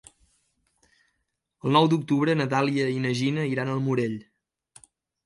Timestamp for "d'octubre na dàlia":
1.91-2.87